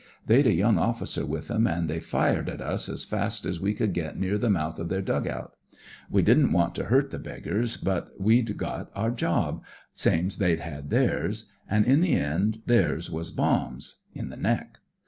They'd 0.25 0.47
a 0.47 0.51
young 0.51 0.79
officer 0.79 1.27
with 1.27 1.51
'em, 1.51 1.67
an' 1.67 1.85
they 1.85 1.99
fired 1.99 2.49
at 2.49 2.59
ui 2.59 2.93
ai 2.95 2.97
fast 3.05 3.45
as 3.45 3.59
we 3.61 3.75
could 3.75 3.93
get 3.93 4.17
near 4.19 4.39
the 4.39 4.49
mouth 4.49 4.79
o' 4.79 4.83
their 4.83 4.99
dug 5.03 5.27
out. 5.27 5.53
We 6.09 6.23
didn't 6.23 6.51
want 6.53 6.73
to 6.73 6.85
hurt! 6.85 7.11
llfc 7.11 7.19
82 7.19 7.19
SPIRIT 7.19 7.37
OF 7.37 7.43
BRITISH 7.43 7.43
SOLDIER 7.43 7.59
the 7.59 7.59
beggars, 7.59 7.77
but 8.15 8.21
we*d 8.23 8.53
got 8.53 8.91
our 8.95 9.11
job, 9.11 9.63
same's 9.93 10.37
they 10.39 10.55
had 10.55 10.89
theirs; 10.89 11.51
an' 11.69 11.83
in 11.85 12.01
the 12.01 12.15
end 12.15 12.63
theirs 12.65 13.11
was 13.11 13.29
bombs—in 13.29 14.29
the 14.29 14.37
neck. 14.37 14.79